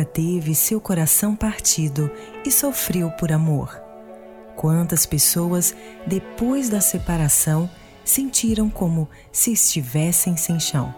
nunca 0.00 0.04
teve 0.04 0.54
seu 0.54 0.80
coração 0.80 1.36
partido 1.36 2.10
e 2.44 2.50
sofreu 2.50 3.10
por 3.10 3.30
amor? 3.30 3.80
Quantas 4.56 5.04
pessoas, 5.04 5.74
depois 6.06 6.70
da 6.70 6.80
separação, 6.80 7.68
sentiram 8.04 8.70
como 8.70 9.08
se 9.30 9.52
estivessem 9.52 10.36
sem 10.36 10.58
chão? 10.58 10.94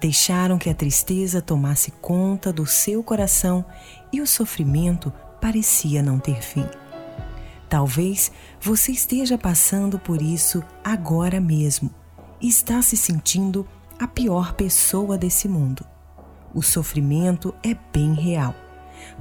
Deixaram 0.00 0.58
que 0.58 0.68
a 0.68 0.74
tristeza 0.74 1.40
tomasse 1.40 1.90
conta 1.92 2.52
do 2.52 2.66
seu 2.66 3.02
coração 3.02 3.64
e 4.12 4.20
o 4.20 4.26
sofrimento 4.26 5.12
parecia 5.40 6.02
não 6.02 6.18
ter 6.18 6.42
fim. 6.42 6.66
Talvez 7.68 8.30
você 8.60 8.92
esteja 8.92 9.38
passando 9.38 9.98
por 9.98 10.20
isso 10.20 10.62
agora 10.84 11.40
mesmo 11.40 11.90
e 12.40 12.48
está 12.48 12.82
se 12.82 12.96
sentindo 12.96 13.66
a 13.98 14.06
pior 14.06 14.54
pessoa 14.54 15.16
desse 15.16 15.46
mundo. 15.48 15.84
O 16.54 16.62
sofrimento 16.62 17.54
é 17.62 17.76
bem 17.92 18.14
real. 18.14 18.54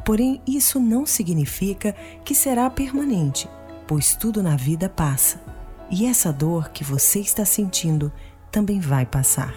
Porém, 0.04 0.42
isso 0.48 0.80
não 0.80 1.06
significa 1.06 1.96
que 2.24 2.34
será 2.34 2.70
permanente, 2.70 3.50
pois 3.88 4.16
tudo 4.16 4.42
na 4.42 4.56
vida 4.56 4.90
passa. 4.90 5.42
E 5.90 6.06
essa 6.06 6.32
dor 6.32 6.70
que 6.70 6.84
você 6.84 7.20
está 7.20 7.46
sentindo 7.46 8.12
também 8.52 8.80
vai 8.80 9.06
passar. 9.06 9.54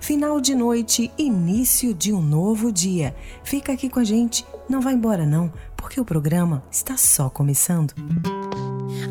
Final 0.00 0.40
de 0.40 0.54
noite, 0.54 1.10
início 1.16 1.94
de 1.94 2.12
um 2.12 2.20
novo 2.20 2.70
dia. 2.70 3.14
Fica 3.42 3.72
aqui 3.72 3.88
com 3.88 4.00
a 4.00 4.04
gente, 4.04 4.44
não 4.68 4.80
vai 4.80 4.94
embora 4.94 5.24
não, 5.24 5.52
porque 5.76 6.00
o 6.00 6.04
programa 6.04 6.62
está 6.70 6.96
só 6.96 7.28
começando. 7.28 7.92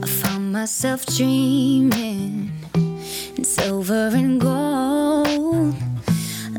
I 0.03 0.07
found 0.07 0.51
myself 0.51 1.05
dreaming 1.05 2.51
in 3.37 3.43
silver 3.43 4.15
and 4.15 4.39
gold 4.39 5.94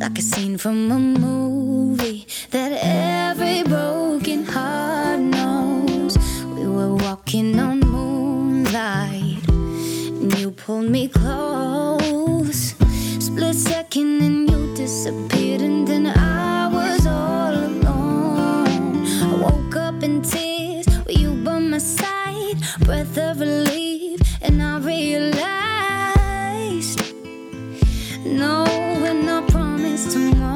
like 0.01 0.19
a 0.19 0.23
scene 0.23 0.59
from 0.59 0.91
a 0.91 0.99
movie 0.99 2.27
that 2.51 2.73
every 2.83 3.63
broken 3.63 4.45
heart 4.45 5.21
knows. 5.21 6.19
We 6.45 6.67
were 6.67 6.95
walking 6.95 7.59
on 7.59 7.81
moonlight 7.81 9.49
and 9.49 10.39
you 10.39 10.51
pulled 10.51 10.91
me 10.91 11.09
close. 11.09 12.75
Split 13.19 13.55
second 13.55 14.23
and 14.23 14.51
you 14.51 14.75
disappeared 14.75 15.63
and 15.63 15.89
then 15.89 16.07
I 16.07 16.69
was 16.69 17.07
all 17.07 17.55
alone. 17.55 19.07
I 19.07 19.35
woke 19.41 19.77
up 19.77 20.03
in 20.03 20.23
tears 20.23 20.87
with 21.07 21.19
you 21.19 21.35
by 21.45 21.59
my 21.59 21.79
side? 21.79 22.57
Breath 22.81 23.17
of 23.19 23.41
relief 23.41 24.21
and 24.43 24.63
I 24.63 24.79
realized 24.79 25.66
tomorrow 30.09 30.56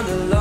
on 0.00 0.06
the 0.06 0.24
line. 0.34 0.39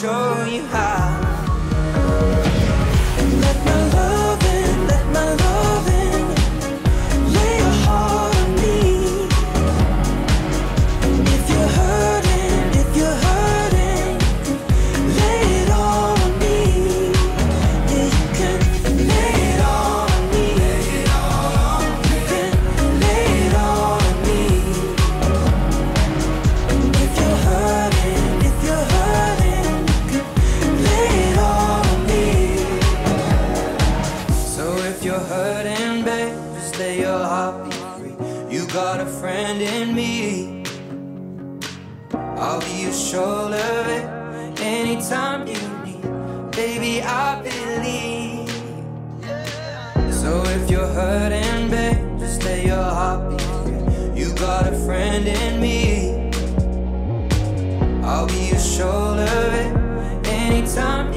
show 0.00 0.49
got 38.72 39.00
a 39.00 39.06
friend 39.06 39.60
in 39.60 39.94
me. 39.96 40.62
I'll 42.14 42.60
be 42.60 42.82
your 42.82 42.92
shoulder 42.92 43.58
anytime 44.60 45.48
you 45.48 45.60
need. 45.84 46.50
Baby, 46.52 47.02
I 47.02 47.42
believe. 47.42 48.48
So 50.14 50.42
if 50.44 50.70
you're 50.70 50.86
hurting, 50.86 51.70
babe, 51.70 52.18
just 52.20 52.44
let 52.44 52.64
your 52.64 52.76
heart 52.76 53.36
be. 53.36 54.20
You 54.20 54.32
got 54.34 54.72
a 54.72 54.76
friend 54.86 55.26
in 55.26 55.60
me. 55.60 56.30
I'll 58.04 58.28
be 58.28 58.50
your 58.50 58.60
shoulder 58.60 59.26
anytime 60.26 61.12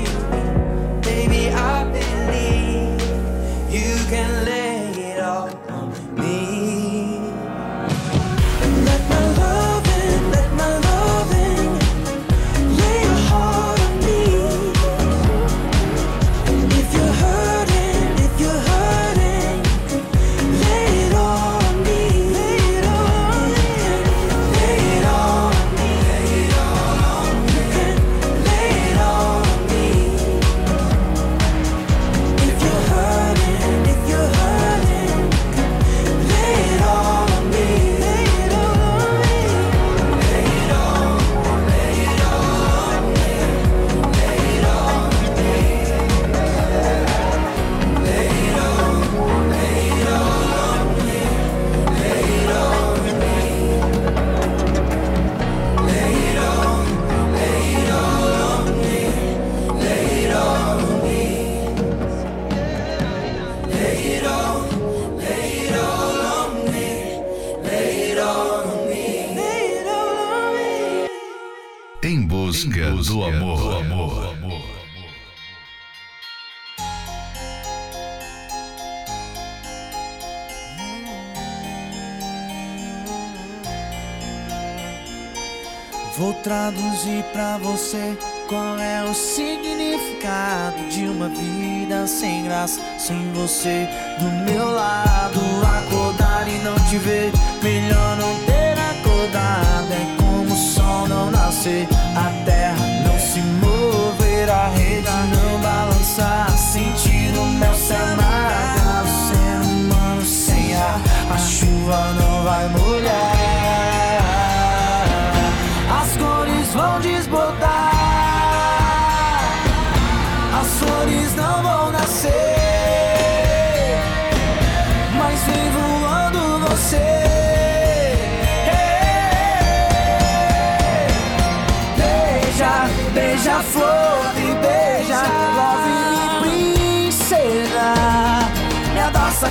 Traduzir 86.64 87.20
e 87.20 87.24
pra 87.34 87.58
você 87.58 88.18
qual 88.48 88.80
é 88.80 89.04
o 89.04 89.14
significado 89.14 90.78
de 90.90 91.04
uma 91.04 91.28
vida 91.28 92.08
sem 92.08 92.46
graça 92.46 92.80
sem 92.98 93.34
você 93.34 93.86
do 94.18 94.32
meu 94.50 94.72
lado? 94.72 95.42
Acordar 95.62 96.48
e 96.48 96.58
não 96.60 96.74
te 96.88 96.98
ver 97.00 97.34
melhor 97.62 98.16
não 98.16 98.34
ter 98.46 98.80
acordado. 98.80 99.92
É 99.92 100.16
como 100.22 100.54
o 100.54 100.58
sol 100.58 101.06
não 101.06 101.30
nascer 101.32 101.86
a 102.16 102.46
terra 102.46 102.88
não 103.06 103.20
se 103.20 103.42
mover 103.42 104.50
a 104.50 104.70
rede 104.70 105.10
não 105.36 105.60
balançar 105.60 106.50
sentir 106.58 107.38
o 107.38 107.46
meu 107.46 107.76
se 107.76 107.94
amargar. 107.94 109.04
O 109.04 109.28
ser 109.28 109.70
humano 109.70 110.26
sem 110.26 110.74
ar 110.76 111.02
a 111.30 111.38
chuva 111.38 112.14
não 112.14 112.44
vai 112.46 112.70
molhar. 112.70 113.33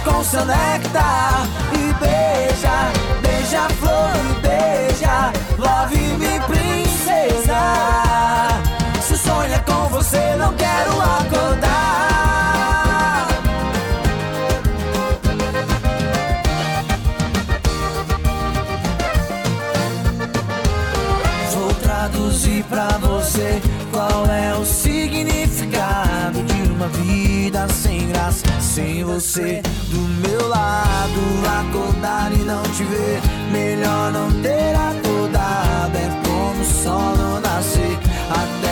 com 0.05 0.25
seu 0.25 0.45
néctar 0.45 1.47
e 1.73 1.93
beija, 1.95 2.93
beija 3.23 3.61
a 3.63 3.69
flor 3.71 4.13
e 4.31 4.35
beija, 4.41 5.33
love-me 5.59 6.41
princesa. 6.47 7.63
Se 9.01 9.15
o 9.15 9.17
sonho 9.17 9.55
é 9.55 9.59
com 9.61 9.89
você, 9.89 10.37
não 10.37 10.53
quero 10.55 10.93
acordar. 11.01 11.73
Vou 21.53 21.75
traduzir 21.75 22.65
pra 22.65 22.89
você 22.99 23.61
qual 23.93 24.27
é 24.27 24.55
o 24.57 24.65
seu 24.65 24.92
vida 27.43 27.67
sem 27.71 28.07
graça, 28.07 28.45
sem 28.61 29.03
você 29.03 29.61
do 29.91 29.99
meu 29.99 30.49
lado. 30.49 31.21
Acordar 31.61 32.31
e 32.33 32.39
não 32.45 32.63
te 32.63 32.85
ver, 32.85 33.21
melhor 33.51 34.13
não 34.13 34.31
ter 34.43 34.73
acordado. 34.77 35.97
É 35.97 36.09
como 36.25 36.61
o 36.61 36.65
sol 36.65 37.17
não 37.17 37.41
nascer, 37.41 37.99
a 38.31 38.63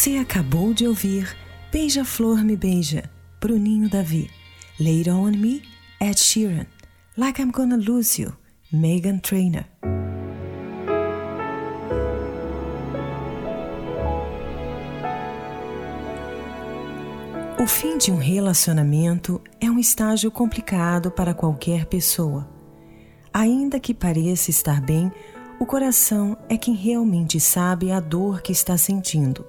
Você 0.00 0.16
acabou 0.16 0.72
de 0.72 0.86
ouvir 0.86 1.36
Beija-Flor 1.70 2.42
Me 2.42 2.56
Beija, 2.56 3.04
Bruninho 3.38 3.86
Davi. 3.86 4.30
Later 4.80 5.14
On 5.14 5.30
Me, 5.30 5.62
Ed 6.00 6.18
Sheeran. 6.18 6.64
Like 7.18 7.42
I'm 7.42 7.50
Gonna 7.50 7.76
Lose 7.76 8.22
You, 8.22 8.32
Megan 8.72 9.18
Trainor. 9.18 9.66
O 17.62 17.66
fim 17.66 17.98
de 17.98 18.10
um 18.10 18.16
relacionamento 18.16 19.38
é 19.60 19.70
um 19.70 19.78
estágio 19.78 20.30
complicado 20.30 21.10
para 21.10 21.34
qualquer 21.34 21.84
pessoa. 21.84 22.48
Ainda 23.34 23.78
que 23.78 23.92
pareça 23.92 24.48
estar 24.48 24.80
bem, 24.80 25.12
o 25.60 25.66
coração 25.66 26.38
é 26.48 26.56
quem 26.56 26.74
realmente 26.74 27.38
sabe 27.38 27.92
a 27.92 28.00
dor 28.00 28.40
que 28.40 28.50
está 28.50 28.78
sentindo. 28.78 29.44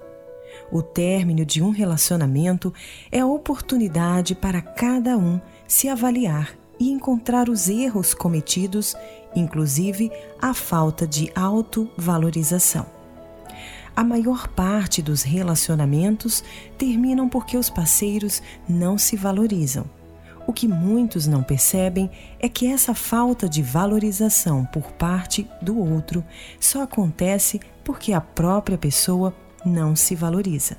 O 0.72 0.80
término 0.80 1.44
de 1.44 1.62
um 1.62 1.68
relacionamento 1.68 2.72
é 3.10 3.20
a 3.20 3.26
oportunidade 3.26 4.34
para 4.34 4.62
cada 4.62 5.18
um 5.18 5.38
se 5.68 5.86
avaliar 5.86 6.56
e 6.80 6.90
encontrar 6.90 7.50
os 7.50 7.68
erros 7.68 8.14
cometidos, 8.14 8.96
inclusive 9.36 10.10
a 10.40 10.54
falta 10.54 11.06
de 11.06 11.30
autovalorização. 11.34 12.86
A 13.94 14.02
maior 14.02 14.48
parte 14.48 15.02
dos 15.02 15.22
relacionamentos 15.22 16.42
terminam 16.78 17.28
porque 17.28 17.58
os 17.58 17.68
parceiros 17.68 18.42
não 18.66 18.96
se 18.96 19.14
valorizam. 19.14 19.84
O 20.46 20.54
que 20.54 20.66
muitos 20.66 21.26
não 21.26 21.42
percebem 21.42 22.10
é 22.40 22.48
que 22.48 22.66
essa 22.66 22.94
falta 22.94 23.46
de 23.46 23.62
valorização 23.62 24.64
por 24.64 24.90
parte 24.92 25.46
do 25.60 25.78
outro 25.78 26.24
só 26.58 26.82
acontece 26.82 27.60
porque 27.84 28.14
a 28.14 28.22
própria 28.22 28.78
pessoa 28.78 29.34
não 29.64 29.94
se 29.96 30.14
valoriza. 30.14 30.76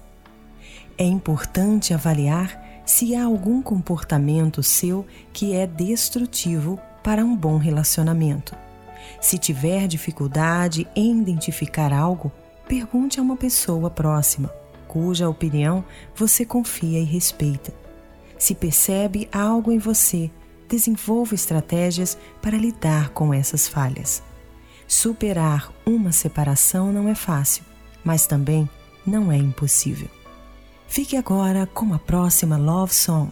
É 0.97 1.05
importante 1.05 1.93
avaliar 1.93 2.81
se 2.85 3.15
há 3.15 3.23
algum 3.23 3.61
comportamento 3.61 4.61
seu 4.61 5.05
que 5.31 5.53
é 5.53 5.65
destrutivo 5.65 6.79
para 7.03 7.23
um 7.23 7.35
bom 7.35 7.57
relacionamento. 7.57 8.55
Se 9.19 9.37
tiver 9.37 9.87
dificuldade 9.87 10.87
em 10.95 11.19
identificar 11.19 11.93
algo, 11.93 12.31
pergunte 12.67 13.19
a 13.19 13.23
uma 13.23 13.35
pessoa 13.35 13.89
próxima, 13.89 14.49
cuja 14.87 15.29
opinião 15.29 15.83
você 16.15 16.45
confia 16.45 16.99
e 16.99 17.03
respeita. 17.03 17.73
Se 18.37 18.53
percebe 18.53 19.27
algo 19.31 19.71
em 19.71 19.77
você, 19.77 20.29
desenvolva 20.67 21.35
estratégias 21.35 22.17
para 22.41 22.57
lidar 22.57 23.09
com 23.09 23.33
essas 23.33 23.67
falhas. 23.67 24.21
Superar 24.87 25.71
uma 25.85 26.11
separação 26.11 26.91
não 26.91 27.07
é 27.07 27.15
fácil, 27.15 27.63
mas 28.03 28.27
também 28.27 28.69
não 29.05 29.31
é 29.31 29.37
impossível. 29.37 30.09
Fique 30.87 31.17
agora 31.17 31.65
com 31.65 31.93
a 31.93 31.99
próxima 31.99 32.57
love 32.57 32.93
song, 32.93 33.31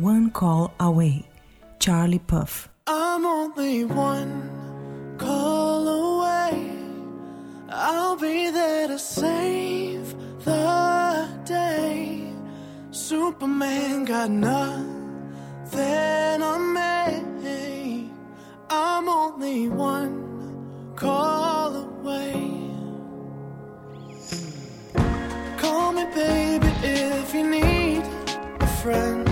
One 0.00 0.30
Call 0.30 0.72
Away, 0.78 1.24
Charlie 1.78 2.18
Puff. 2.18 2.68
I'm 2.88 3.24
only 3.26 3.84
one 3.84 4.50
call 5.18 5.86
away. 5.88 6.72
I'll 7.68 8.16
be 8.16 8.50
there 8.50 8.88
to 8.88 8.98
save 8.98 10.14
the 10.44 11.28
day. 11.44 12.34
Superman 12.90 14.04
got 14.04 14.30
nothing 14.30 14.82
on 16.42 16.74
me. 16.74 18.10
I'm 18.74 19.08
only 19.08 19.68
one 19.68 20.94
call 20.96 21.76
away. 21.76 22.71
Call 25.62 25.92
me, 25.92 26.04
baby, 26.06 26.66
if 26.82 27.32
you 27.32 27.48
need 27.48 28.02
a 28.58 28.66
friend. 28.82 29.28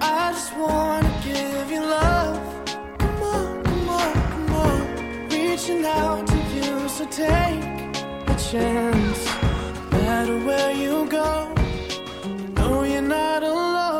I 0.00 0.32
just 0.32 0.52
wanna 0.56 1.12
give 1.22 1.70
you 1.70 1.80
love. 1.80 2.40
Come 2.98 3.22
on, 3.22 3.62
come 3.62 3.88
on, 3.88 4.12
come 4.32 4.54
on. 4.66 5.28
Reaching 5.30 5.84
out 5.84 6.26
to 6.26 6.38
you, 6.56 6.88
so 6.88 7.04
take 7.06 7.62
a 8.32 8.36
chance. 8.50 9.20
No 9.92 9.98
matter 9.98 10.38
where 10.44 10.72
you 10.72 11.06
go, 11.08 11.54
know 12.56 12.82
you're 12.82 13.08
not 13.16 13.44
alone. 13.44 13.93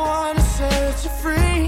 wanna 0.00 0.40
set 0.40 1.04
you 1.04 1.10
free. 1.22 1.59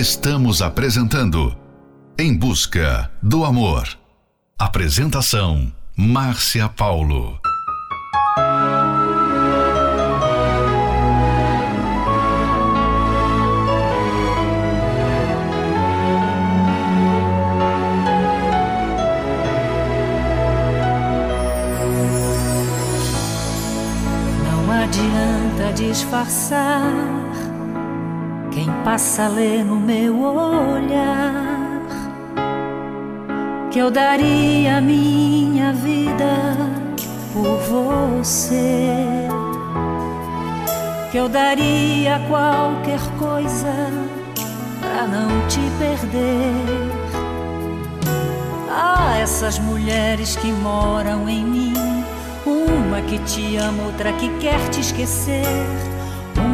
Estamos 0.00 0.62
apresentando 0.62 1.54
Em 2.18 2.34
Busca 2.34 3.10
do 3.22 3.44
Amor. 3.44 3.86
Apresentação: 4.58 5.70
Márcia 5.94 6.70
Paulo. 6.70 7.38
Não 24.46 24.72
adianta 24.72 25.74
disfarçar. 25.74 27.19
Quem 28.60 28.70
passa 28.84 29.26
lê 29.26 29.64
no 29.64 29.76
meu 29.76 30.20
olhar 30.20 31.80
que 33.70 33.78
eu 33.78 33.90
daria 33.90 34.82
minha 34.82 35.72
vida 35.72 36.58
por 37.32 37.56
você. 37.60 38.98
Que 41.10 41.16
eu 41.16 41.26
daria 41.26 42.20
qualquer 42.28 43.00
coisa 43.18 43.72
pra 44.78 45.06
não 45.06 45.48
te 45.48 45.60
perder. 45.78 46.92
Ah, 48.68 49.16
essas 49.16 49.58
mulheres 49.58 50.36
que 50.36 50.52
moram 50.52 51.26
em 51.26 51.42
mim. 51.42 51.72
Uma 52.44 53.00
que 53.00 53.18
te 53.20 53.56
ama, 53.56 53.84
outra 53.84 54.12
que 54.12 54.28
quer 54.38 54.60
te 54.68 54.80
esquecer. 54.80 55.89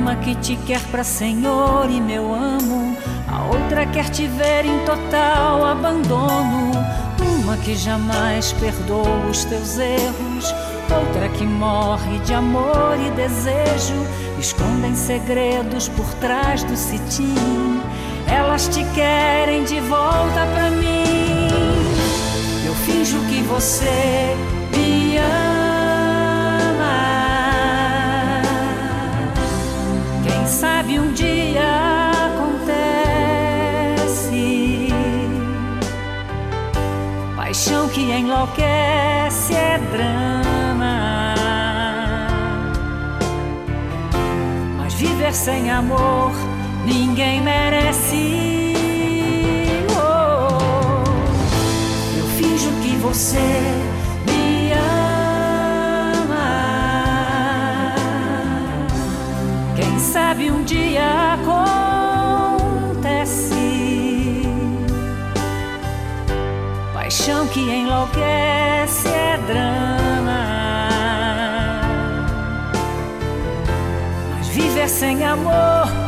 Uma 0.07 0.15
que 0.15 0.37
te 0.37 0.55
quer 0.65 0.81
pra 0.93 1.03
Senhor 1.03 1.91
e 1.91 2.01
meu 2.01 2.33
amo. 2.33 2.97
A 3.27 3.45
outra 3.47 3.85
quer 3.87 4.09
te 4.09 4.25
ver 4.29 4.65
em 4.65 4.79
total 4.85 5.65
abandono. 5.65 6.71
Uma 7.41 7.57
que 7.57 7.75
jamais 7.75 8.53
perdoa 8.53 9.27
os 9.29 9.45
teus 9.47 9.77
erros. 9.81 10.55
Outra 10.97 11.29
que 11.31 11.43
morre 11.43 12.21
de 12.21 12.35
amor 12.35 12.97
e 13.05 13.11
desejo. 13.17 13.97
Escondem 14.39 14.95
segredos 14.95 15.89
por 15.89 16.07
trás 16.21 16.63
do 16.63 16.77
cetim. 16.77 17.83
Elas 18.29 18.69
te 18.69 18.85
querem 18.95 19.65
de 19.65 19.81
volta 19.81 20.47
pra 20.55 20.71
mim. 20.71 21.49
Eu 22.65 22.75
finjo 22.77 23.19
que 23.23 23.43
você 23.43 24.37
sabe 30.87 31.01
um 31.01 31.13
dia 31.13 31.63
acontece. 32.29 32.89
Paixão 37.35 37.89
que 37.89 38.13
enlouquece 38.13 39.55
é 39.55 39.79
drama. 39.91 41.35
Mas 44.79 44.95
viver 44.95 45.35
sem 45.35 45.71
amor 45.71 46.31
ninguém 46.85 47.41
merece. 47.43 48.75
Oh. 49.91 51.03
Eu 52.17 52.27
finjo 52.39 52.71
que 52.83 52.97
você 52.99 53.96
sabe 60.37 60.51
um 60.51 60.63
dia 60.65 61.35
acontece. 62.93 63.55
Paixão 66.93 67.49
que 67.49 67.61
enlouquece 67.61 69.09
é 69.09 69.39
drama. 69.47 70.89
Mas 74.37 74.49
viver 74.49 74.89
sem 74.89 75.25
amor. 75.25 76.06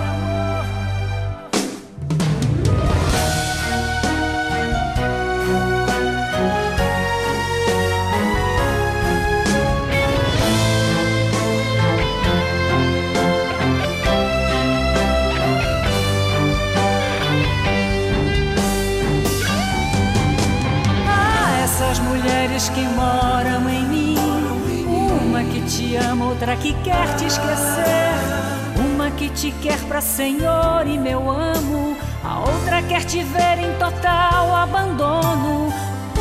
Outra 26.49 26.57
que 26.57 26.73
quer 26.83 27.17
te 27.17 27.27
esquecer. 27.27 28.15
Uma 28.79 29.11
que 29.11 29.29
te 29.29 29.51
quer 29.61 29.79
pra 29.81 30.01
Senhor 30.01 30.87
e 30.87 30.97
meu 30.97 31.31
amo. 31.31 31.95
A 32.25 32.41
outra 32.41 32.81
quer 32.83 33.05
te 33.05 33.23
ver 33.23 33.59
em 33.59 33.71
total 33.79 34.55
abandono. 34.55 35.71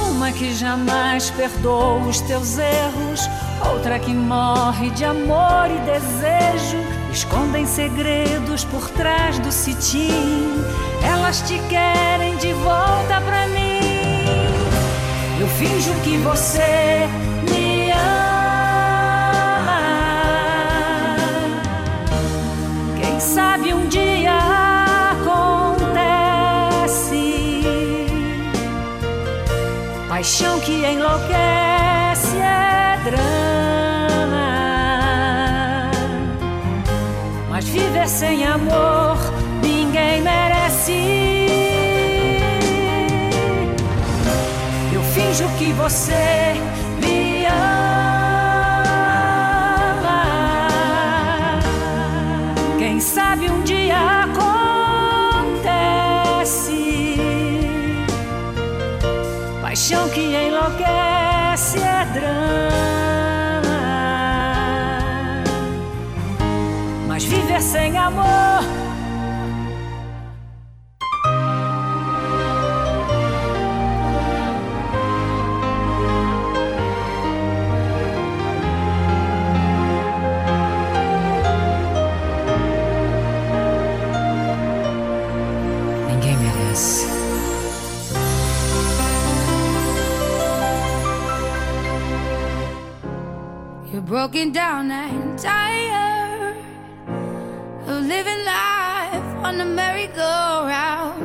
Uma 0.10 0.30
que 0.34 0.54
jamais 0.54 1.30
perdoa 1.30 2.00
os 2.08 2.20
teus 2.22 2.58
erros. 2.58 3.30
Outra 3.72 4.00
que 4.00 4.14
morre 4.14 4.90
de 4.90 5.06
amor 5.06 5.70
e 5.70 5.80
desejo. 5.86 6.78
Escondem 7.10 7.66
segredos 7.66 8.66
por 8.66 8.90
trás 8.90 9.40
do 9.40 9.52
cetim. 9.52 10.62
Elas 11.04 11.42
te 11.48 11.58
querem 11.70 12.36
de 12.36 12.52
volta 12.52 13.22
pra 13.22 13.48
mim. 13.48 13.80
Eu 15.40 15.48
finjo 15.48 15.94
que 16.04 16.18
você 16.18 17.08
sabe 23.28 23.74
um 23.74 23.86
dia 23.88 24.38
acontece. 25.12 25.98
Paixão 30.08 30.60
que 30.62 30.86
enlouquece 30.86 32.38
é 32.38 32.98
drama. 33.04 34.48
Mas 37.50 37.66
viver 37.68 38.08
sem 38.08 38.46
amor 38.46 39.18
ninguém 39.62 40.22
merece. 40.22 41.48
Eu 44.94 45.02
finjo 45.14 45.50
que 45.58 45.74
você 45.74 46.56
sabe 53.28 53.50
um 53.52 53.62
dia 53.64 53.98
acontece. 54.24 54.48
Paixão 59.62 60.08
que 60.10 60.22
enlouquece 60.22 61.80
é 61.80 62.06
drama. 62.14 63.82
Mas 67.08 67.26
viver 67.26 67.62
sem 67.62 67.98
amor. 67.98 68.87
Broken 94.08 94.52
down 94.54 94.90
and 94.90 95.38
tired 95.38 96.56
of 97.88 98.06
living 98.06 98.46
life 98.46 99.46
on 99.46 99.58
the 99.58 99.66
merry-go-round. 99.66 101.22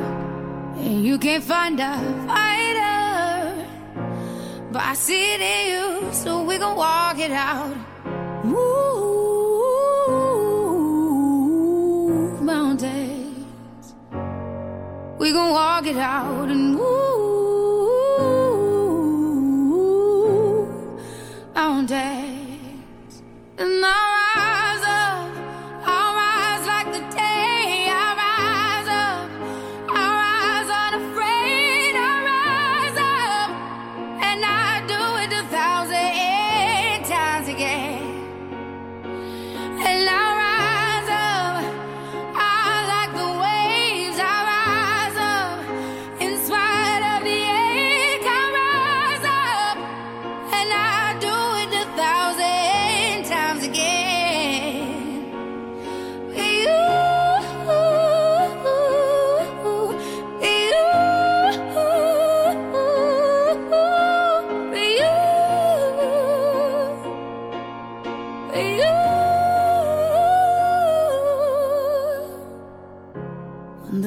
And 0.77 1.05
you 1.05 1.17
can't 1.17 1.41
find 1.41 1.79
a 1.79 1.97
fighter, 2.27 3.65
but 4.73 4.81
I 4.81 4.95
see 4.95 5.33
it 5.33 5.39
in 5.39 5.67
you, 5.71 6.11
so 6.11 6.43
we 6.43 6.57
gon' 6.57 6.75
walk 6.75 7.19
it 7.19 7.31
out. 7.31 7.73
Move 8.43 8.81
mountains, 12.41 13.93
we 15.19 15.31
gon' 15.31 15.51
walk 15.51 15.85
it 15.87 15.95
out 15.95 16.49
and 16.49 16.75
move. 16.75 17.12
And 23.85 24.12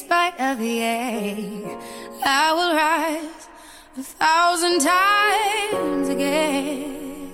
Spite 0.00 0.40
of 0.40 0.58
the 0.58 0.80
ache. 0.80 1.76
I 2.24 2.52
will 2.56 2.74
rise 2.74 3.48
a 3.98 4.02
thousand 4.02 4.80
times 4.80 6.08
again, 6.08 7.32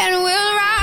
and 0.00 0.22
we'll 0.24 0.54
rise 0.56 0.77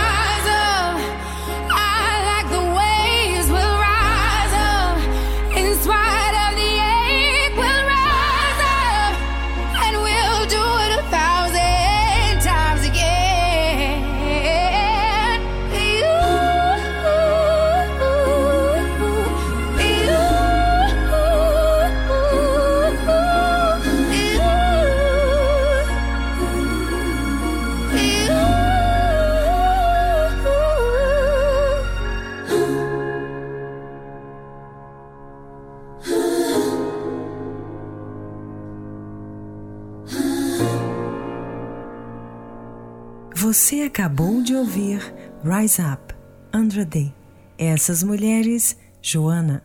Você 43.55 43.83
acabou 43.83 44.43
de 44.43 44.53
ouvir 44.53 44.99
Rise 45.41 45.81
Up, 45.81 46.13
Andra 46.51 46.83
Day. 46.83 47.15
Essas 47.57 48.03
mulheres, 48.03 48.75
Joana. 49.01 49.63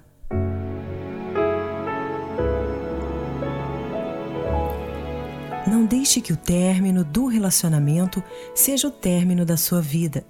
Não 5.67 5.85
deixe 5.85 6.21
que 6.21 6.33
o 6.33 6.37
término 6.37 7.03
do 7.03 7.27
relacionamento 7.27 8.23
seja 8.55 8.87
o 8.87 8.93
término 8.93 9.45
da 9.45 9.57
sua 9.57 9.83
vida. 9.83 10.25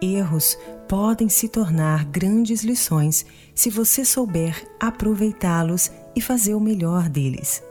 Erros 0.00 0.56
podem 0.88 1.28
se 1.28 1.46
tornar 1.46 2.06
grandes 2.06 2.62
lições 2.62 3.26
se 3.54 3.68
você 3.68 4.02
souber 4.02 4.66
aproveitá-los 4.80 5.92
e 6.16 6.22
fazer 6.22 6.54
o 6.54 6.60
melhor 6.60 7.10
deles. 7.10 7.62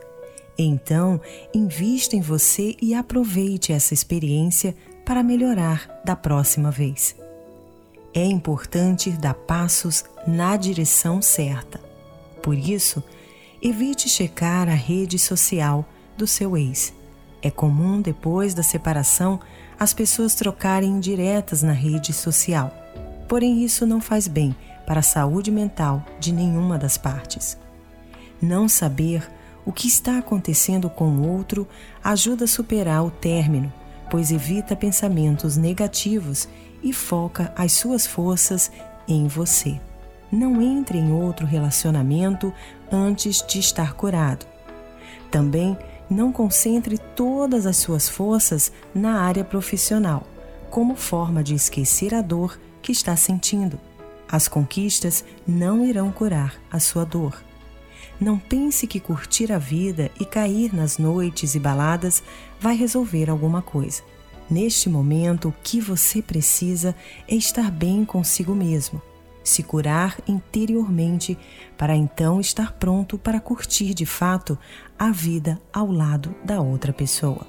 Então, 0.60 1.21
invista 1.53 2.15
em 2.15 2.21
você 2.21 2.75
e 2.80 2.93
aproveite 2.93 3.71
essa 3.71 3.95
experiência 3.95 4.75
para 5.08 5.24
melhorar 5.24 6.02
da 6.04 6.17
próxima 6.17 6.70
vez. 6.70 7.15
É 8.13 8.26
importante 8.26 9.10
dar 9.12 9.34
passos 9.34 10.04
na 10.28 10.58
direção 10.58 11.22
certa. 11.22 11.80
Por 12.43 12.58
isso, 12.58 13.02
evite 13.62 14.10
checar 14.10 14.67
a 14.67 14.74
rede 14.74 15.17
social 15.17 15.86
do 16.17 16.28
seu 16.28 16.58
ex. 16.58 16.93
É 17.41 17.50
comum, 17.50 18.02
depois 18.02 18.54
da 18.54 18.62
separação, 18.62 19.39
as 19.80 19.93
pessoas 19.93 20.36
trocarem 20.36 20.89
indiretas 20.89 21.63
na 21.63 21.72
rede 21.72 22.12
social. 22.12 22.76
Porém, 23.30 23.63
isso 23.63 23.86
não 23.86 24.02
faz 24.02 24.28
bem 24.28 24.54
para 24.86 25.00
a 25.00 25.04
saúde 25.04 25.52
mental 25.52 26.04
de 26.20 26.34
nenhuma 26.34 26.78
das 26.78 26.98
partes. 26.98 27.58
Não 28.41 28.67
saber 28.67 29.26
o 29.65 29.72
que 29.72 29.88
está 29.88 30.17
acontecendo 30.17 30.89
com 30.89 31.08
o 31.10 31.30
outro 31.30 31.65
ajuda 32.04 32.43
a 32.43 32.48
superar 32.48 33.06
o 33.06 33.12
término, 33.12 33.72
pois 34.10 34.32
evita 34.32 34.76
pensamentos 34.76 35.58
negativos 35.58 36.48
e 36.84 36.93
foca 36.93 37.54
as 37.56 37.74
suas 37.74 38.06
forças 38.06 38.72
em 39.08 39.28
você. 39.28 39.80
Não 40.32 40.62
entre 40.62 40.98
em 40.98 41.12
outro 41.12 41.46
relacionamento 41.46 42.54
antes 42.91 43.46
de 43.46 43.60
estar 43.60 43.93
curado. 43.93 44.46
Também 45.32 45.78
não 46.10 46.32
concentre 46.32 46.98
todas 46.98 47.65
as 47.65 47.78
suas 47.78 48.08
forças 48.08 48.72
na 48.93 49.22
área 49.22 49.43
profissional, 49.43 50.26
como 50.70 50.96
forma 50.96 51.43
de 51.43 51.54
esquecer 51.54 52.13
a 52.13 52.22
dor 52.22 52.60
que 52.82 52.91
está 52.91 53.15
sentindo. 53.15 53.80
As 54.30 54.48
conquistas 54.48 55.24
não 55.46 55.86
irão 55.86 56.12
curar 56.12 56.56
a 56.72 56.80
sua 56.80 57.06
dor. 57.06 57.41
Não 58.19 58.39
pense 58.39 58.88
que 58.88 58.99
curtir 58.99 59.51
a 59.51 59.60
vida 59.60 60.12
e 60.19 60.25
cair 60.25 60.73
nas 60.73 60.97
noites 60.97 61.53
e 61.53 61.60
baladas 61.60 62.23
vai 62.60 62.75
resolver 62.75 63.30
alguma 63.30 63.62
coisa. 63.62 64.01
Neste 64.49 64.89
momento, 64.89 65.49
o 65.49 65.53
que 65.62 65.80
você 65.80 66.21
precisa 66.21 66.95
é 67.27 67.36
estar 67.36 67.69
bem 67.69 68.06
consigo 68.06 68.56
mesmo, 68.56 69.01
se 69.43 69.62
curar 69.62 70.17
interiormente, 70.27 71.38
para 71.77 71.95
então 71.95 72.39
estar 72.39 72.73
pronto 72.73 73.17
para 73.17 73.39
curtir 73.39 73.93
de 73.93 74.06
fato 74.06 74.58
a 74.97 75.12
vida 75.12 75.62
ao 75.71 75.91
lado 75.91 76.34
da 76.43 76.62
outra 76.62 76.93
pessoa. 76.93 77.45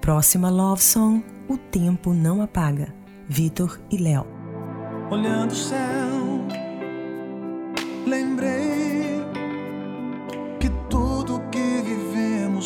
Próxima 0.00 0.48
love 0.48 0.82
song: 0.82 1.22
O 1.48 1.58
Tempo 1.58 2.14
Não 2.14 2.40
Apaga, 2.40 2.94
Vitor 3.28 3.78
e 3.90 3.98
Léo. 3.98 4.26
Olhando 5.10 5.52
o 5.52 5.56
céu, 5.56 6.46
lembrei 8.06 8.57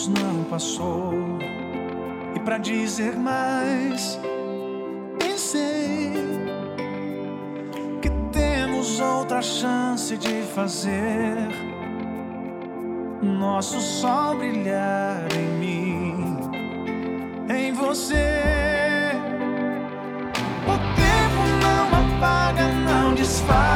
vivemos 0.02 0.08
não 0.08 0.44
passou. 0.44 1.12
E 2.34 2.40
para 2.40 2.58
dizer 2.58 3.16
mais, 3.16 4.18
pensei 5.18 6.12
que 8.00 8.10
temos 8.32 9.00
outra 9.00 9.42
chance 9.42 10.16
de 10.16 10.42
fazer 10.54 11.36
nosso 13.22 13.80
sol 13.80 14.36
brilhar 14.36 15.26
em 15.36 15.48
mim, 15.58 16.36
em 17.48 17.72
você. 17.72 19.12
O 20.66 20.76
tempo 20.96 21.42
não 21.62 22.16
apaga, 22.16 22.68
não 22.68 23.14
desfaz. 23.14 23.71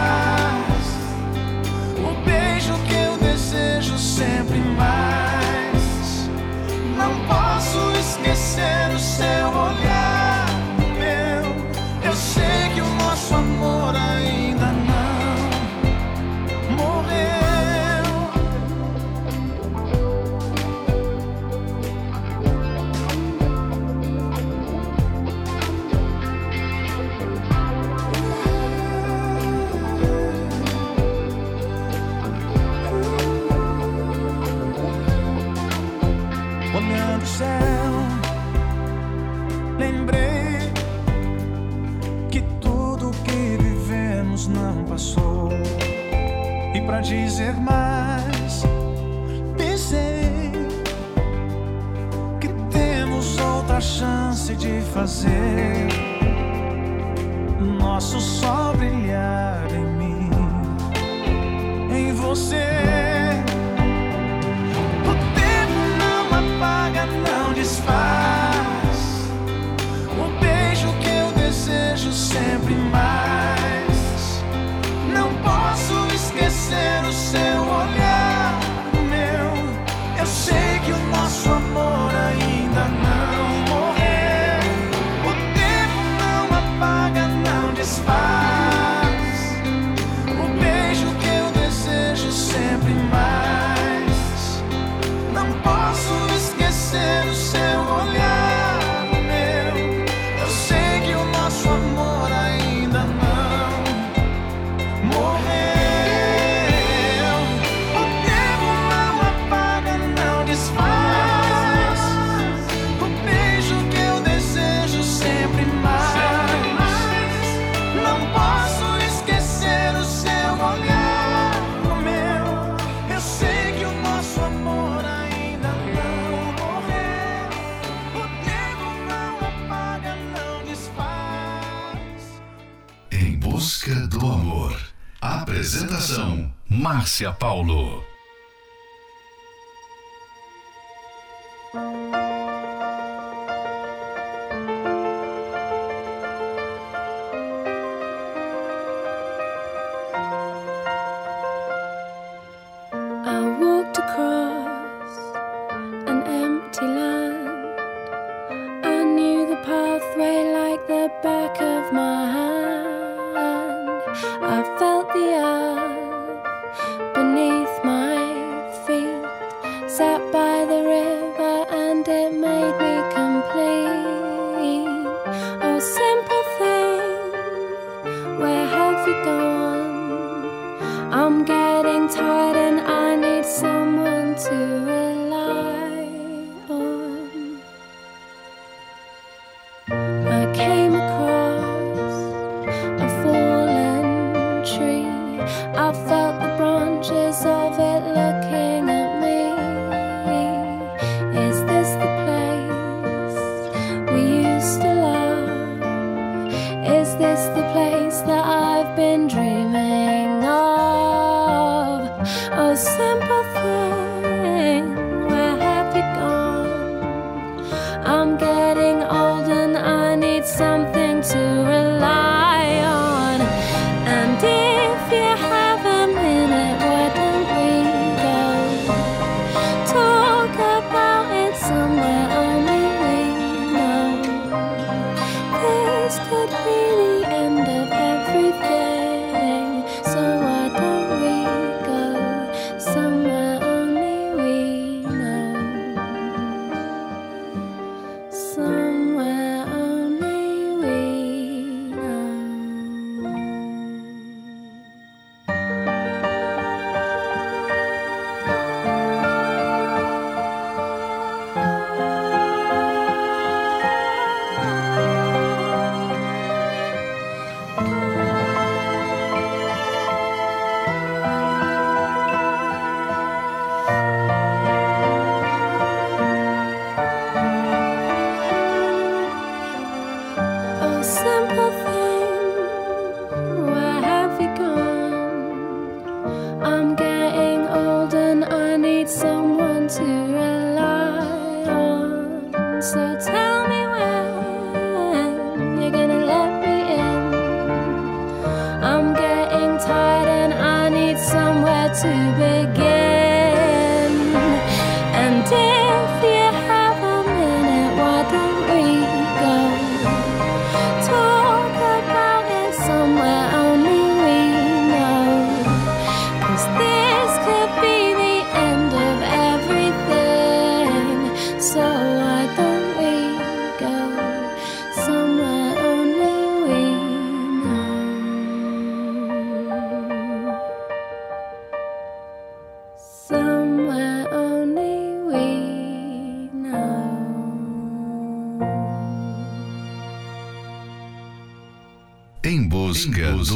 Márcia 137.16 137.32
Paulo. 137.32 138.05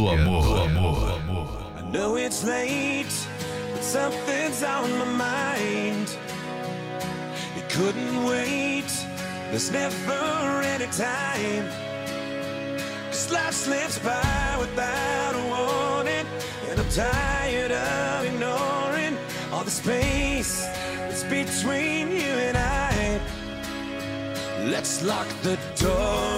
do 0.00 0.08
amor. 0.08 0.42
Do 0.42 0.54
amor. 0.54 1.48
I 1.76 1.82
know 1.92 2.16
it's 2.16 2.42
late, 2.44 3.14
but 3.72 3.82
something's 3.82 4.62
on 4.62 4.90
my 4.98 5.04
mind. 5.04 6.16
It 7.56 7.68
couldn't 7.68 8.24
wait. 8.24 8.90
There's 9.50 9.70
never 9.70 10.62
any 10.74 10.86
time. 10.86 11.66
Cause 13.08 13.30
life 13.30 13.54
slips 13.54 13.98
by 13.98 14.56
without 14.58 15.34
a 15.34 15.44
warning. 15.52 16.26
And 16.68 16.80
I'm 16.80 16.88
tired 16.88 17.72
of 17.72 18.24
ignoring 18.24 19.18
all 19.52 19.64
the 19.64 19.70
space 19.70 20.62
that's 21.08 21.24
between 21.24 22.10
you 22.10 22.34
and 22.48 22.56
I. 22.56 23.20
Let's 24.64 25.02
lock 25.02 25.28
the 25.42 25.58
door. 25.76 26.29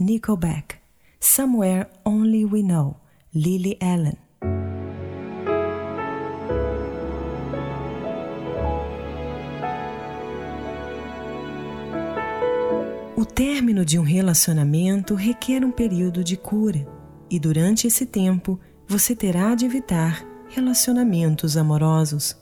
Nickelback, 0.00 0.76
Somewhere 1.20 1.86
Only 2.06 2.46
We 2.46 2.62
Know, 2.62 2.96
Lily 3.34 3.76
Allen. 3.82 4.16
O 13.14 13.26
término 13.26 13.84
de 13.84 13.98
um 13.98 14.02
relacionamento 14.02 15.14
requer 15.14 15.62
um 15.62 15.70
período 15.70 16.24
de 16.24 16.38
cura, 16.38 16.88
e 17.28 17.38
durante 17.38 17.86
esse 17.86 18.06
tempo 18.06 18.58
você 18.88 19.14
terá 19.14 19.54
de 19.54 19.66
evitar 19.66 20.26
relacionamentos 20.48 21.58
amorosos. 21.58 22.34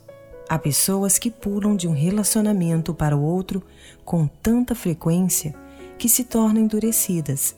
Há 0.49 0.57
pessoas 0.61 1.19
que 1.19 1.29
pulam 1.29 1.75
de 1.75 1.89
um 1.89 1.93
relacionamento 1.93 2.95
para 2.95 3.17
o 3.17 3.21
outro 3.21 3.65
com 4.05 4.29
tanta 4.29 4.77
frequência 4.77 5.57
que 5.99 6.09
se 6.09 6.25
tornam 6.25 6.63
endurecidas. 6.63 7.57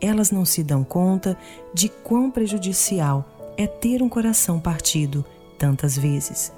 Elas 0.00 0.30
não 0.30 0.44
se 0.44 0.62
dão 0.62 0.84
conta 0.84 1.36
de 1.74 1.88
quão 1.88 2.30
prejudicial 2.30 3.24
é 3.56 3.66
ter 3.66 4.02
um 4.02 4.08
coração 4.08 4.60
partido 4.60 5.24
tantas 5.58 5.96
vezes. 5.96 6.52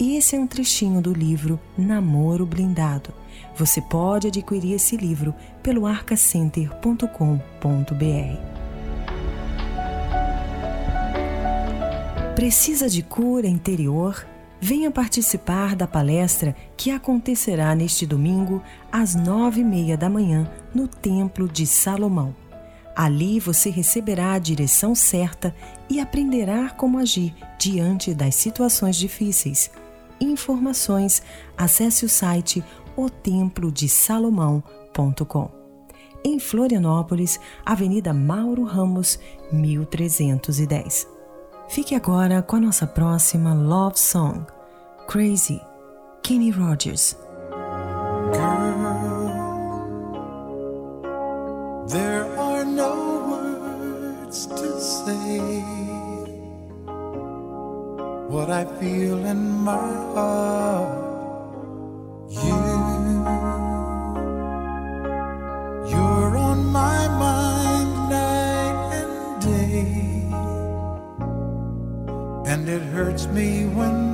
Esse 0.00 0.34
é 0.34 0.40
um 0.40 0.46
trechinho 0.46 1.00
do 1.00 1.12
livro 1.12 1.60
Namoro 1.78 2.44
Blindado. 2.44 3.14
Você 3.56 3.80
pode 3.80 4.26
adquirir 4.26 4.74
esse 4.74 4.96
livro 4.96 5.32
pelo 5.62 5.86
arcacenter.com.br. 5.86 7.04
Precisa 12.34 12.88
de 12.88 13.02
cura 13.02 13.46
interior? 13.46 14.26
Venha 14.66 14.90
participar 14.90 15.76
da 15.76 15.86
palestra 15.86 16.56
que 16.74 16.90
acontecerá 16.90 17.74
neste 17.74 18.06
domingo 18.06 18.62
às 18.90 19.14
nove 19.14 19.60
e 19.60 19.64
meia 19.64 19.94
da 19.94 20.08
manhã 20.08 20.50
no 20.74 20.88
Templo 20.88 21.46
de 21.46 21.66
Salomão. 21.66 22.34
Ali 22.96 23.38
você 23.38 23.68
receberá 23.68 24.32
a 24.32 24.38
direção 24.38 24.94
certa 24.94 25.54
e 25.86 26.00
aprenderá 26.00 26.70
como 26.70 26.98
agir 26.98 27.34
diante 27.58 28.14
das 28.14 28.36
situações 28.36 28.96
difíceis. 28.96 29.70
Informações, 30.18 31.22
acesse 31.58 32.06
o 32.06 32.08
site 32.08 32.64
otemplodesalomão.com. 32.96 35.50
Em 36.24 36.38
Florianópolis, 36.38 37.38
Avenida 37.66 38.14
Mauro 38.14 38.64
Ramos, 38.64 39.18
1310. 39.52 41.13
Fique 41.68 41.94
agora 41.94 42.42
com 42.42 42.56
a 42.56 42.60
nossa 42.60 42.86
próxima 42.86 43.54
Love 43.54 43.98
Song. 43.98 44.46
Crazy, 45.06 45.60
Kenny 46.22 46.50
Rogers. 46.50 47.16
Girl, 48.32 49.30
there 51.88 52.24
are 52.38 52.64
no 52.64 53.28
words 53.28 54.46
to 54.46 54.80
say 54.80 55.62
what 58.28 58.50
I 58.50 58.64
feel 58.80 59.24
in 59.26 59.50
my 59.62 59.92
heart. 60.14 61.04
You, 62.30 62.56
you're 65.90 66.36
on 66.36 66.64
my 66.66 67.08
mind 67.08 67.53
and 72.54 72.68
it 72.68 72.82
hurts 72.82 73.26
me 73.26 73.64
when 73.66 74.13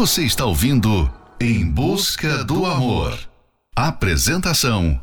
Você 0.00 0.22
está 0.22 0.46
ouvindo 0.46 1.10
Em 1.38 1.70
Busca 1.70 2.42
do 2.42 2.64
Amor. 2.64 3.18
Apresentação: 3.76 4.98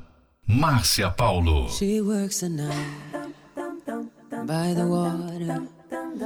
Márcia 0.47 1.11
Paulo. 1.11 1.69
She 1.69 2.01
works 2.01 2.39
the 2.39 2.49
night 2.49 2.73
by 4.47 4.73
the 4.73 4.87
water. 4.87 5.61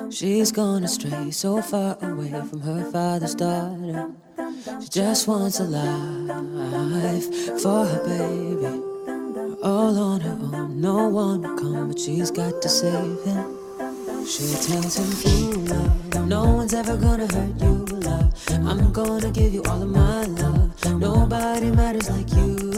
She's 0.10 0.54
gone 0.54 0.86
astray, 0.86 1.34
so 1.34 1.62
far 1.62 1.98
away 2.02 2.32
from 2.50 2.62
her 2.62 2.90
father's 2.94 3.36
daughter. 3.36 4.10
She 4.80 4.88
just 4.90 5.28
wants 5.28 5.60
a 5.60 5.66
life 5.66 7.30
for 7.62 7.86
her 7.86 8.02
baby. 8.06 8.82
All 9.62 9.98
on 10.00 10.22
her 10.22 10.40
own, 10.56 10.80
no 10.80 11.10
one 11.10 11.42
will 11.42 11.58
come, 11.58 11.90
but 11.90 12.00
she's 12.00 12.32
got 12.32 12.62
to 12.62 12.70
save 12.70 13.22
him. 13.26 13.61
She 14.26 14.54
tells 14.68 14.98
him, 14.98 15.12
Fool, 15.22 15.60
love, 15.66 16.28
no 16.28 16.44
one's 16.44 16.74
ever 16.74 16.96
gonna 16.96 17.28
hurt 17.34 17.62
you, 17.62 17.86
love. 18.08 18.32
I'm 18.50 18.92
gonna 18.94 19.32
give 19.32 19.54
you 19.54 19.64
all 19.64 19.82
of 19.82 19.90
my 19.90 20.26
love. 20.26 21.00
Nobody 21.00 21.72
matters 21.72 22.10
like 22.10 22.32
you. 22.34 22.72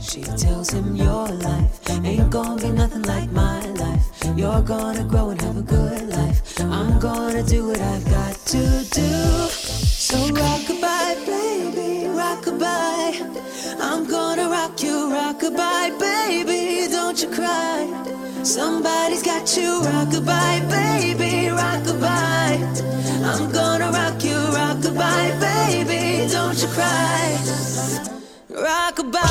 She 0.00 0.22
tells 0.22 0.70
him, 0.70 0.94
Your 0.94 1.26
life 1.28 1.90
ain't 1.90 2.30
gonna 2.30 2.62
be 2.62 2.70
nothing 2.70 3.02
like 3.02 3.30
my 3.32 3.66
life. 3.82 4.06
You're 4.36 4.62
gonna 4.62 5.04
grow 5.04 5.30
and 5.30 5.40
have 5.42 5.56
a 5.56 5.62
good 5.62 6.08
life. 6.08 6.60
I'm 6.60 7.00
gonna 7.00 7.42
do 7.42 7.68
what 7.68 7.80
I've 7.80 8.04
got 8.04 8.34
to 8.46 8.62
do. 8.90 9.48
So 9.50 10.16
rock 10.34 10.60
rockabye, 10.60 11.26
baby, 11.26 12.06
rockabye. 12.20 13.78
I'm 13.80 14.06
gonna 14.08 14.48
rock 14.48 14.80
you, 14.82 15.10
rockabye, 15.10 15.98
baby. 15.98 16.92
Don't 16.92 17.20
you 17.20 17.28
cry. 17.30 17.73
Somebody's 18.44 19.22
got 19.22 19.56
you, 19.56 19.80
rockabye, 19.80 20.68
baby, 20.68 21.48
rockabye. 21.48 22.60
I'm 23.24 23.50
gonna 23.50 23.90
rock 23.90 24.22
you, 24.22 24.36
rockabye, 24.36 25.40
baby. 25.40 26.30
Don't 26.30 26.60
you 26.60 26.68
cry. 26.68 27.38
Rockabye. 28.50 29.22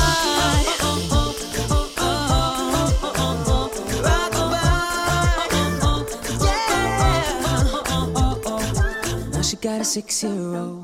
Now 9.32 9.42
she 9.42 9.56
got 9.56 9.80
a 9.80 9.84
six 9.84 10.24
year 10.24 10.56
old, 10.56 10.83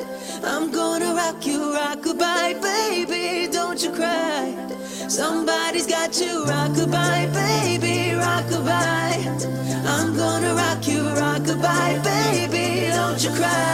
Don't 3.71 3.83
you 3.83 3.91
cry. 3.91 4.53
Somebody's 5.07 5.87
got 5.87 6.19
you, 6.19 6.43
rockabye, 6.45 7.33
baby, 7.33 8.11
rockabye. 8.19 9.85
I'm 9.85 10.15
gonna 10.15 10.53
rock 10.53 10.87
you, 10.87 11.03
rockabye, 11.03 12.03
baby, 12.03 12.91
don't 12.91 13.23
you 13.23 13.31
cry. 13.31 13.71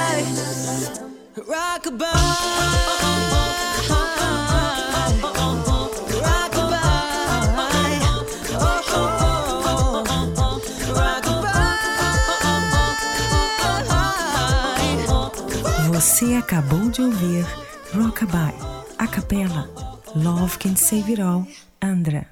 Você 16.08 16.36
acabou 16.36 16.89
de 16.89 17.01
ouvir 17.01 17.45
Rockabye, 17.93 18.55
a 18.97 19.05
capela 19.05 19.70
Love 20.16 20.58
Can 20.58 20.74
Save 20.78 21.12
It 21.12 21.22
All, 21.22 21.45
Andra. 21.82 22.26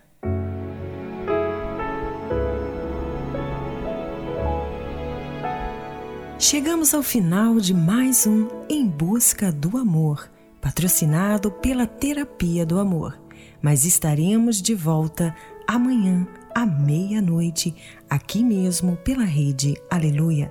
Chegamos 6.39 6.93
ao 6.93 7.03
final 7.03 7.59
de 7.59 7.73
mais 7.73 8.25
um 8.25 8.47
Em 8.69 8.87
Busca 8.87 9.51
do 9.51 9.77
Amor, 9.77 10.31
patrocinado 10.61 11.51
pela 11.51 11.85
Terapia 11.85 12.65
do 12.65 12.79
Amor. 12.79 13.19
Mas 13.61 13.83
estaremos 13.83 14.61
de 14.61 14.73
volta 14.73 15.35
amanhã 15.67 16.25
à 16.55 16.65
meia-noite, 16.65 17.75
aqui 18.09 18.41
mesmo 18.41 18.95
pela 18.95 19.25
rede 19.25 19.73
Aleluia. 19.91 20.49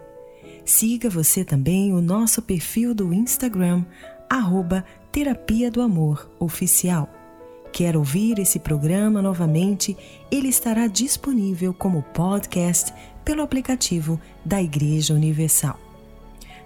Siga 0.64 1.10
você 1.10 1.44
também 1.44 1.92
o 1.92 2.00
nosso 2.00 2.40
perfil 2.40 2.94
do 2.94 3.12
Instagram, 3.12 3.84
arroba 4.30 4.82
Terapia 5.12 5.70
do 5.70 5.82
Amor 5.82 6.30
Oficial. 6.40 7.08
Quer 7.70 7.96
ouvir 7.98 8.38
esse 8.38 8.58
programa 8.58 9.20
novamente? 9.20 9.94
Ele 10.30 10.48
estará 10.48 10.86
disponível 10.86 11.74
como 11.74 12.02
podcast 12.02 12.94
pelo 13.22 13.42
aplicativo 13.42 14.18
da 14.42 14.62
Igreja 14.62 15.12
Universal. 15.12 15.78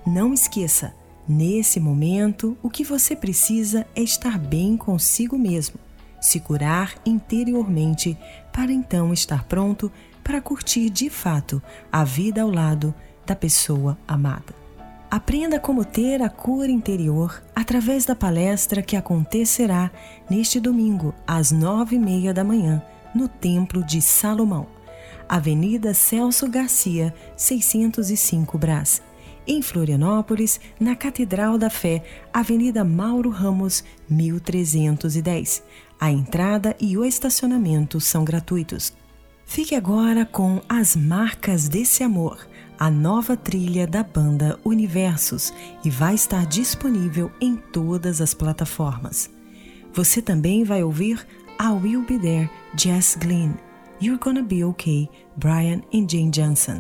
Não 0.06 0.32
esqueça, 0.32 0.94
nesse 1.26 1.80
momento, 1.80 2.56
o 2.62 2.70
que 2.70 2.84
você 2.84 3.16
precisa 3.16 3.84
é 3.96 4.02
estar 4.02 4.38
bem 4.38 4.76
consigo 4.76 5.36
mesmo, 5.36 5.76
se 6.20 6.38
curar 6.38 6.94
interiormente, 7.04 8.16
para 8.52 8.72
então 8.72 9.12
estar 9.12 9.42
pronto 9.44 9.90
para 10.22 10.40
curtir 10.40 10.88
de 10.88 11.10
fato 11.10 11.60
a 11.90 12.04
vida 12.04 12.42
ao 12.42 12.50
lado 12.50 12.94
da 13.28 13.36
pessoa 13.36 13.98
amada. 14.08 14.56
Aprenda 15.10 15.60
como 15.60 15.84
ter 15.84 16.22
a 16.22 16.30
cura 16.30 16.70
interior 16.70 17.42
através 17.54 18.04
da 18.06 18.14
palestra 18.14 18.82
que 18.82 18.96
acontecerá 18.96 19.90
neste 20.30 20.58
domingo, 20.58 21.14
às 21.26 21.52
nove 21.52 21.96
e 21.96 21.98
meia 21.98 22.32
da 22.32 22.42
manhã, 22.42 22.82
no 23.14 23.28
Templo 23.28 23.84
de 23.84 24.00
Salomão, 24.00 24.66
Avenida 25.28 25.92
Celso 25.92 26.48
Garcia, 26.48 27.14
605 27.36 28.56
Brás. 28.58 29.02
Em 29.46 29.62
Florianópolis, 29.62 30.60
na 30.78 30.94
Catedral 30.94 31.56
da 31.56 31.70
Fé, 31.70 32.02
Avenida 32.32 32.84
Mauro 32.84 33.30
Ramos, 33.30 33.84
1310. 34.08 35.62
A 36.00 36.10
entrada 36.10 36.76
e 36.78 36.96
o 36.96 37.04
estacionamento 37.04 37.98
são 37.98 38.24
gratuitos. 38.24 38.92
Fique 39.46 39.74
agora 39.74 40.26
com 40.26 40.60
As 40.68 40.94
Marcas 40.94 41.66
desse 41.66 42.02
Amor 42.02 42.47
a 42.78 42.90
nova 42.90 43.36
trilha 43.36 43.86
da 43.86 44.02
banda 44.02 44.58
Universos 44.64 45.52
e 45.84 45.90
vai 45.90 46.14
estar 46.14 46.46
disponível 46.46 47.30
em 47.40 47.56
todas 47.56 48.20
as 48.20 48.32
plataformas. 48.32 49.28
Você 49.92 50.22
também 50.22 50.62
vai 50.62 50.82
ouvir 50.82 51.26
I 51.60 51.70
Will 51.70 52.04
Be 52.04 52.18
There, 52.18 52.48
Jess 52.76 53.16
Glynn, 53.20 53.54
You're 54.00 54.20
Gonna 54.20 54.42
Be 54.42 54.64
Okay, 54.64 55.08
Brian 55.36 55.82
e 55.92 56.06
Jane 56.08 56.30
Johnson. 56.30 56.78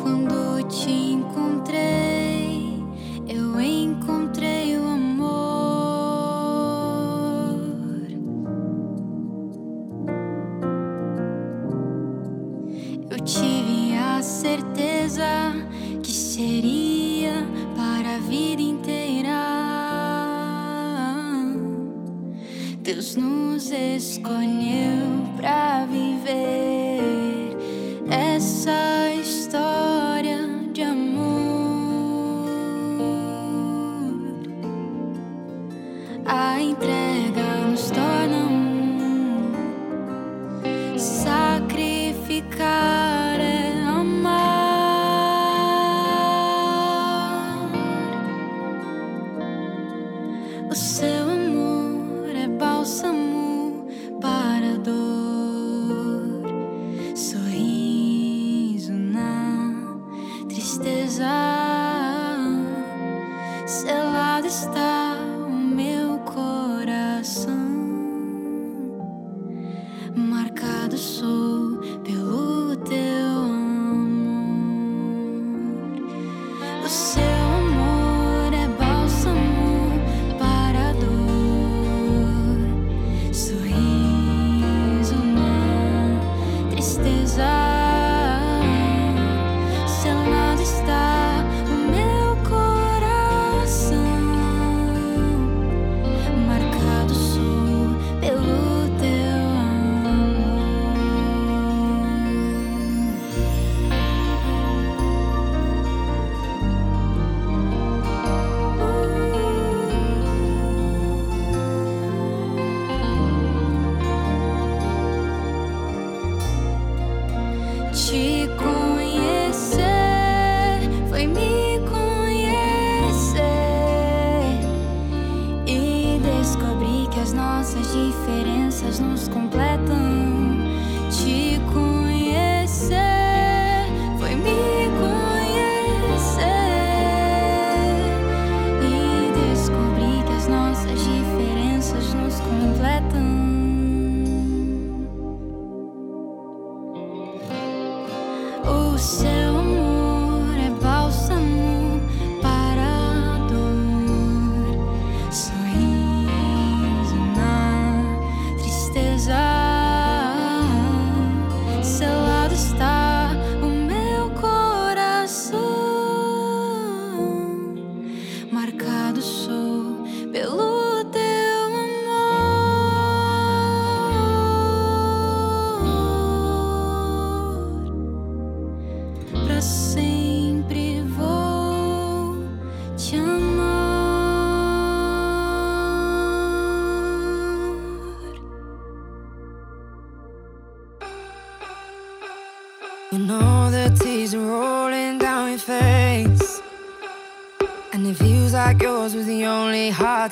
Quando 0.00 0.66
te 0.68 0.90
encontrei, 0.90 2.82
eu 3.28 3.60
encontrei 3.60 4.78
o 4.78 4.84
amor. 4.86 5.34
Eu 13.10 13.16
a 13.22 13.63
certeza 14.44 15.54
que 16.02 16.12
seria 16.12 17.46
para 17.74 18.16
a 18.16 18.18
vida 18.18 18.60
inteira. 18.60 19.40
Deus 22.82 23.16
nos 23.16 23.70
escolheu 23.70 25.06
para 25.38 25.86
viver 25.86 27.56
essa 28.10 29.14
história 29.14 30.46
de 30.74 30.82
amor. 30.82 32.44
A 36.26 36.60
entrega 36.60 37.46
nos 37.70 37.90
torna 37.90 38.36
um. 38.36 39.54
Sacrificar 40.98 42.83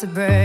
to 0.02 0.08
break. 0.08 0.41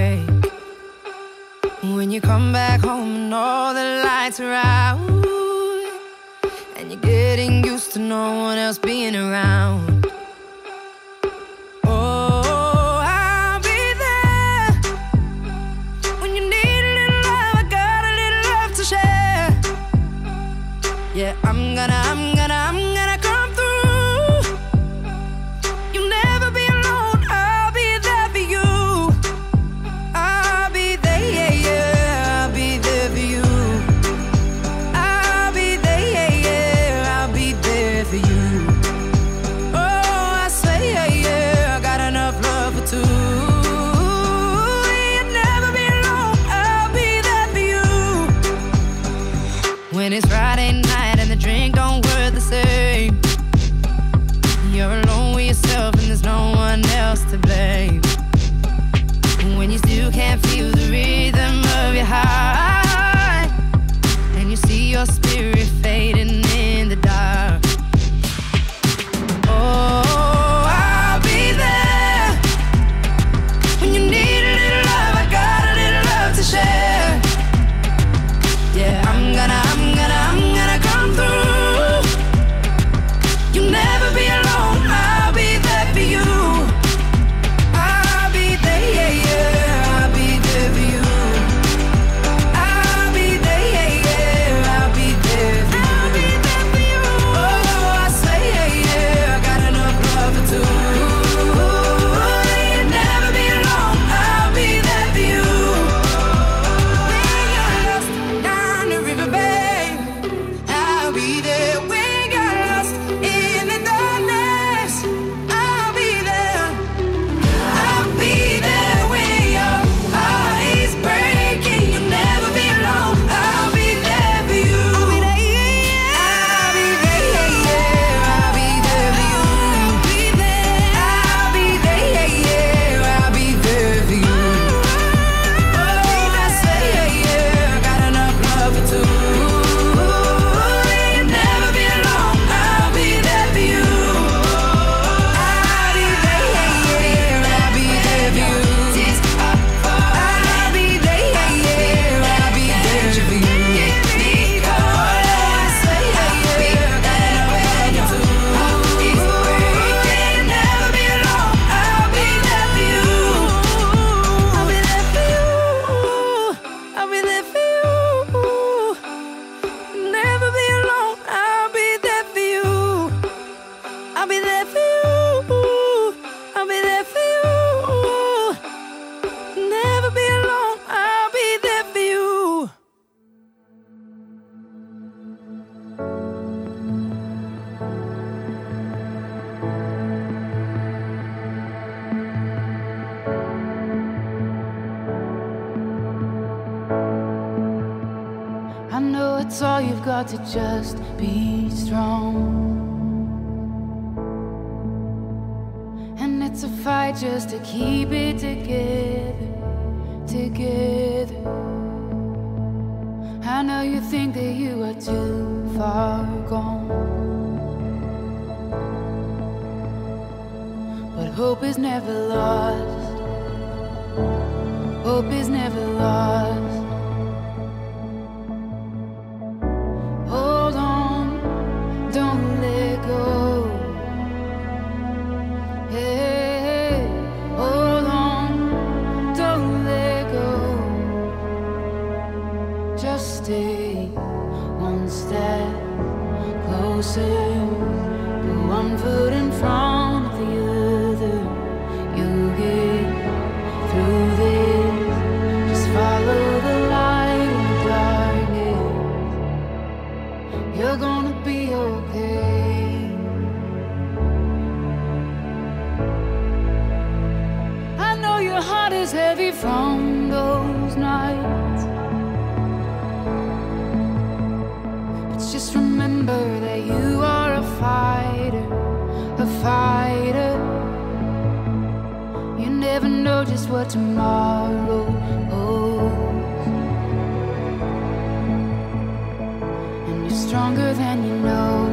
Stronger 290.47 290.93
than 290.93 291.25
you 291.25 291.37
know. 291.39 291.89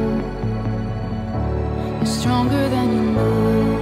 You're 1.97 2.05
stronger 2.05 2.69
than 2.69 2.95
you 2.95 3.11
know. 3.11 3.74